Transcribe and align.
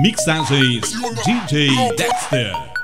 Mixagens 0.00 0.92
DJ 1.24 1.94
Dexter. 1.96 2.75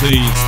Mixagens 0.00 0.47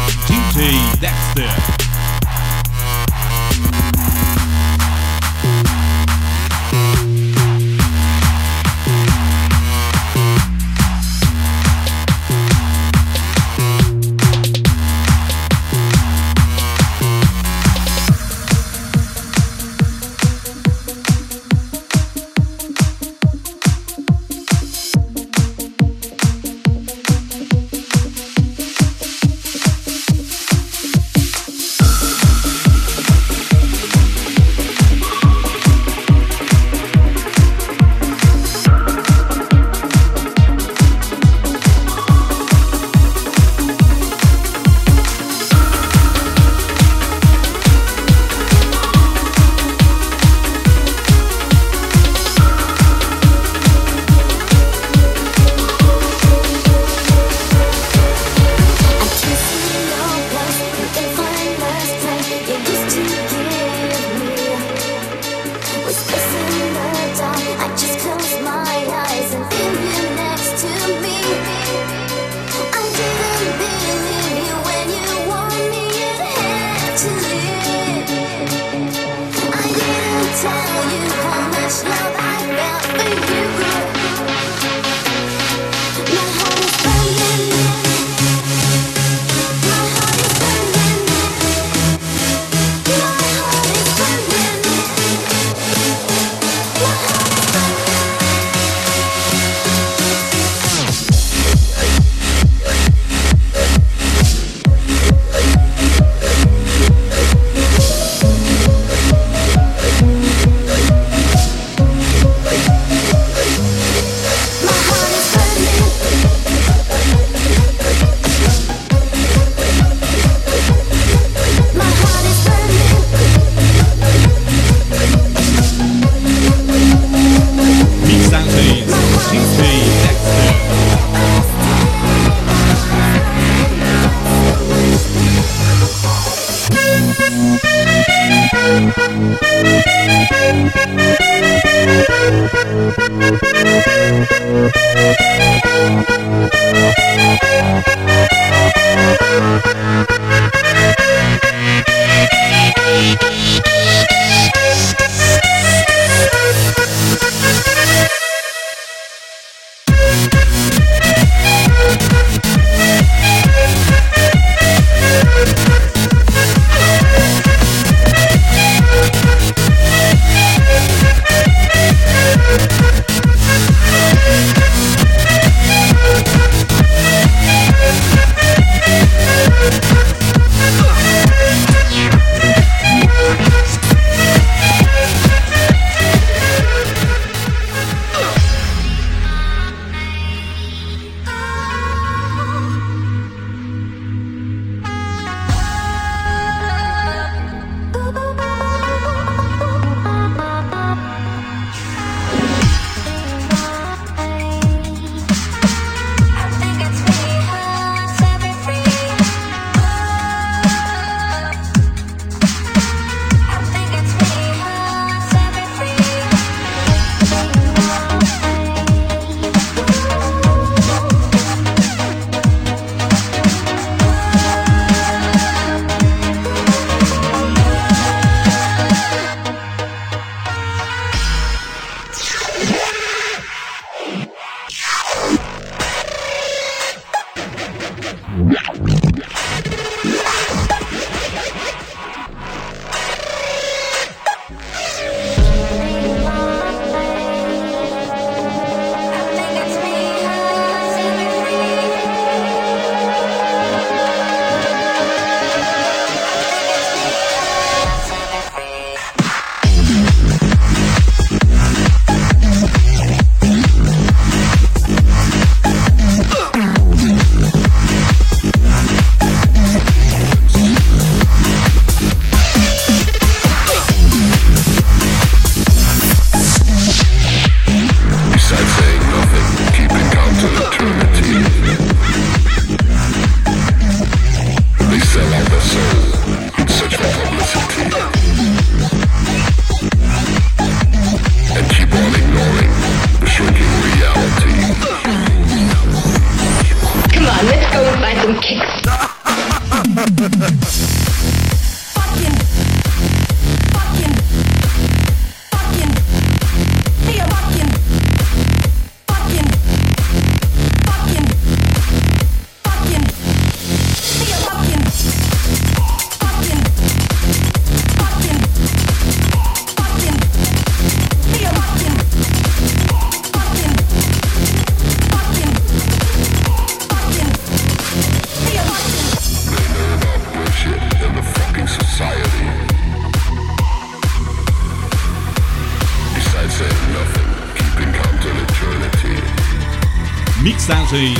Music. 340.93 341.20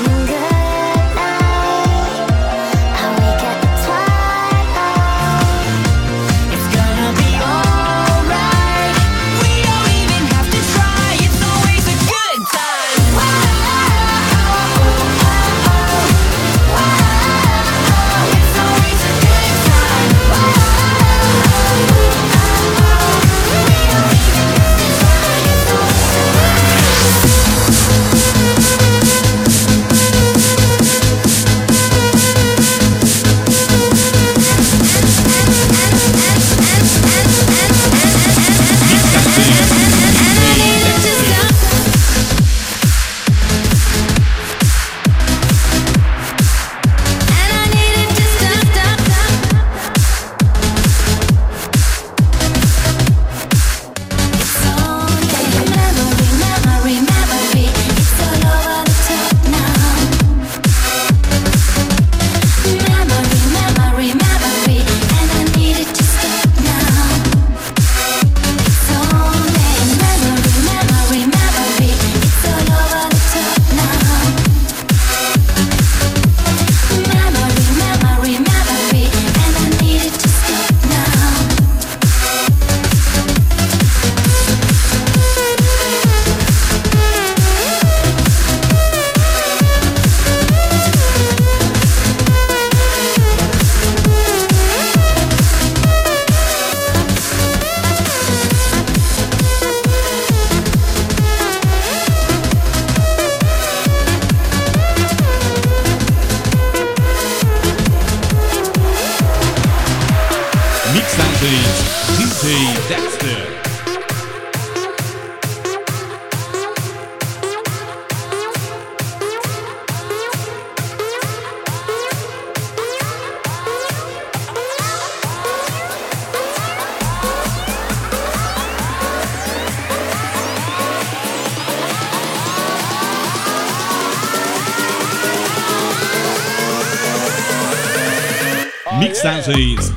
Mixagens 139.51 139.90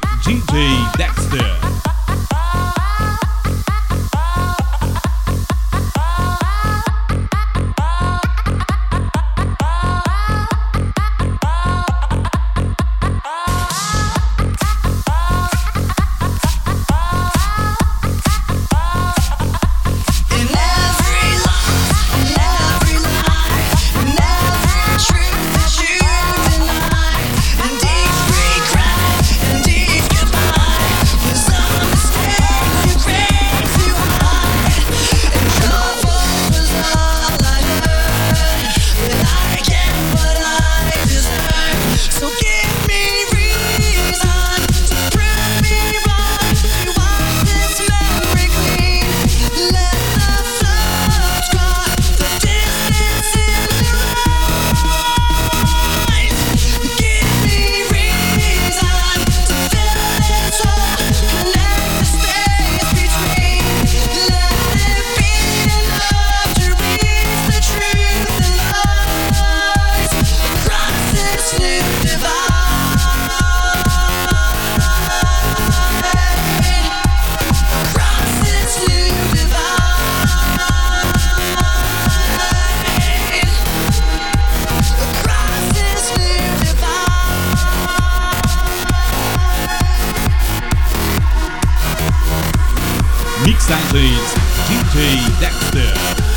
DJ 94.05 95.41
Dexter. 95.41 96.34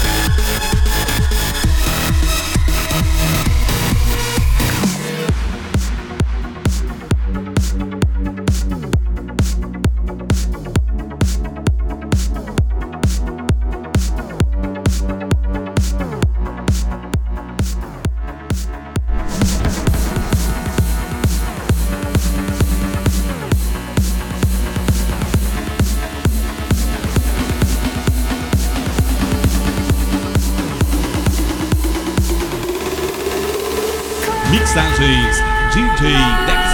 Mixagens 34.52 35.44
DJ 35.74 36.16
Dexter. 36.46 36.67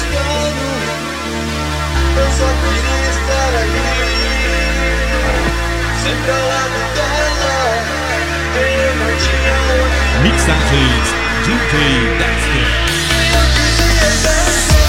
Planos 0.00 0.82
Eu 2.16 2.28
só 2.38 2.48
queria 2.62 3.10
estar 3.10 3.52
ali 3.60 3.88
Sempre 6.02 6.30
ao 6.30 6.44
lado 6.48 6.78
dela 6.94 7.56
Eu 8.56 8.92
não 8.96 9.10
tinha 9.18 9.56
Mixagens 10.22 11.08
DJ 11.44 11.74
Dexter. 12.18 12.68
Eu 14.02 14.14
dança 14.22 14.81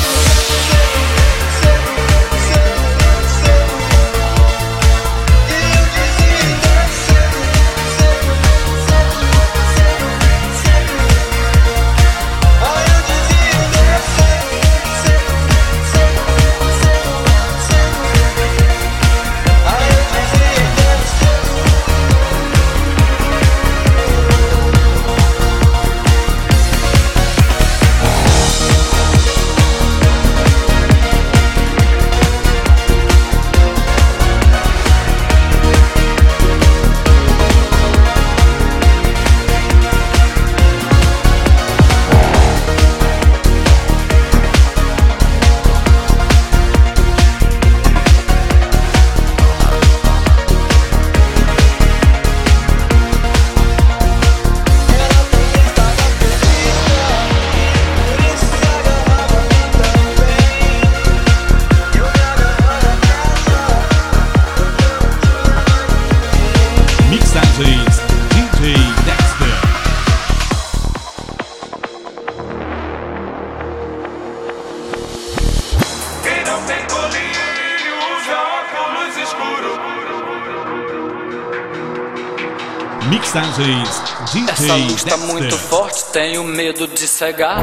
Tá 85.03 85.17
Dexter. 85.17 85.33
muito 85.33 85.57
forte, 85.57 86.05
tenho 86.05 86.43
medo 86.43 86.87
de 86.87 87.07
cegar. 87.07 87.59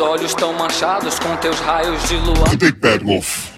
Olhos 0.00 0.30
estão 0.30 0.52
manchados 0.52 1.18
com 1.18 1.36
teus 1.36 1.58
raios 1.60 2.02
de 2.08 2.16
lua. 2.16 2.48
The 2.50 2.56
Big 2.56 2.72
Bad 2.72 3.04
Wolf. 3.04 3.50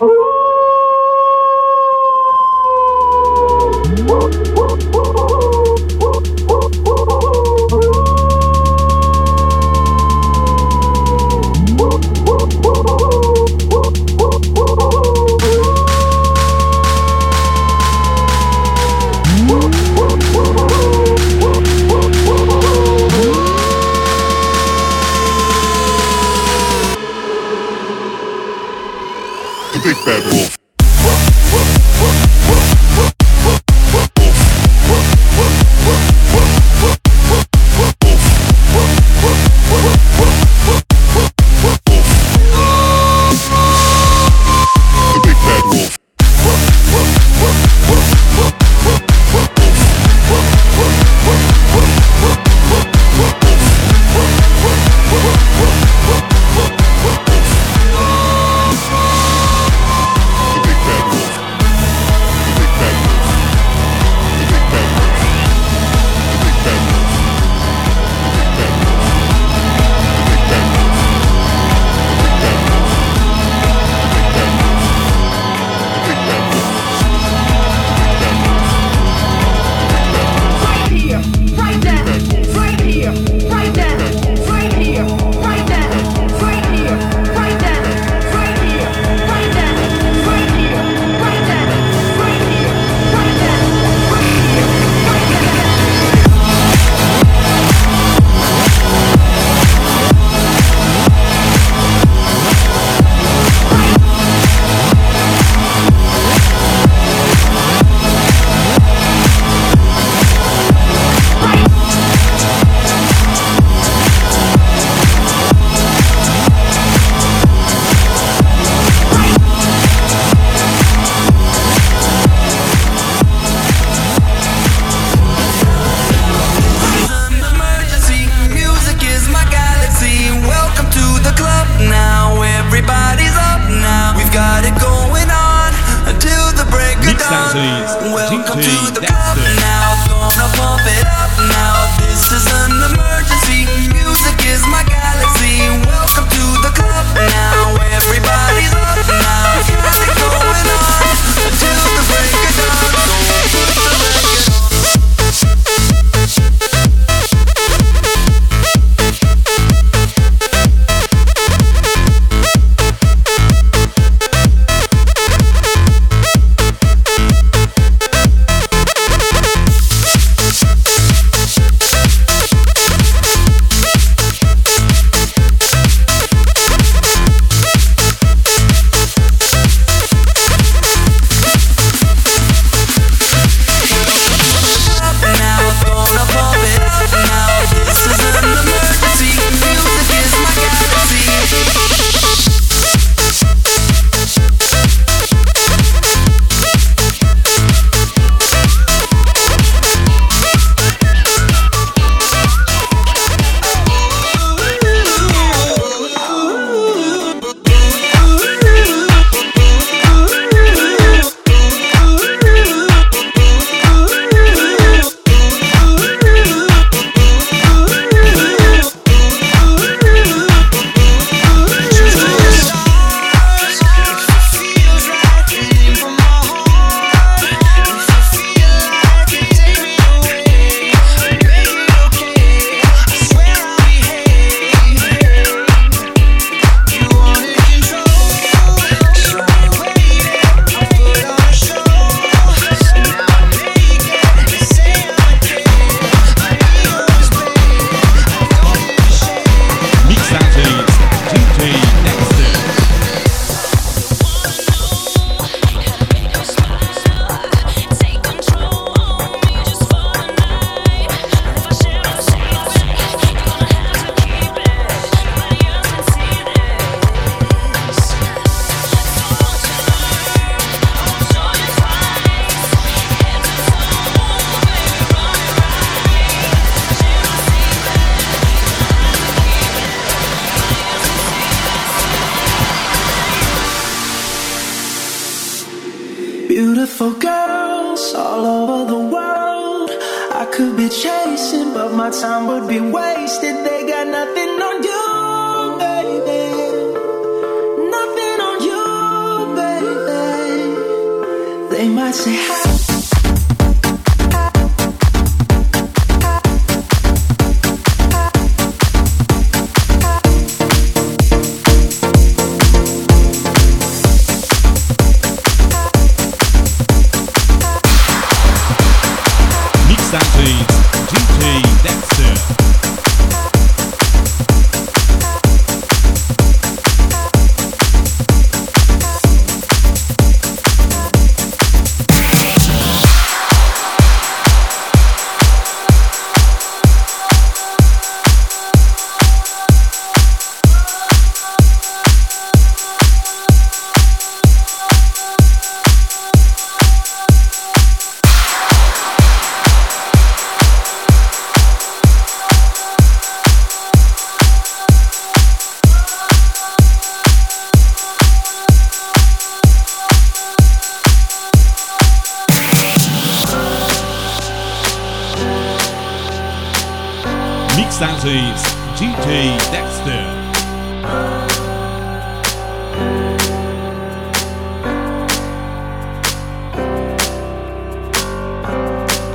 there. 322.18 322.72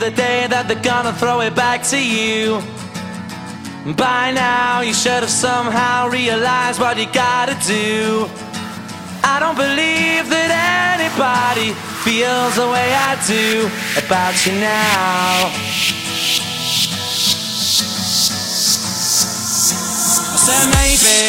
The 0.00 0.10
day 0.10 0.46
that 0.48 0.66
they're 0.66 0.82
gonna 0.82 1.12
throw 1.12 1.42
it 1.42 1.54
back 1.54 1.82
to 1.82 2.00
you. 2.00 2.62
By 3.96 4.32
now, 4.32 4.80
you 4.80 4.94
should 4.94 5.20
have 5.20 5.28
somehow 5.28 6.08
realized 6.08 6.80
what 6.80 6.96
you 6.96 7.06
gotta 7.12 7.54
do. 7.66 8.26
I 9.22 9.36
don't 9.38 9.56
believe 9.56 10.24
that 10.32 10.50
anybody 10.96 11.74
feels 12.00 12.56
the 12.56 12.68
way 12.72 12.94
I 12.96 13.12
do 13.28 13.68
about 14.00 14.34
you 14.46 14.52
now. 14.56 15.52
I 20.32 20.36
said 20.40 20.66
maybe 20.80 21.20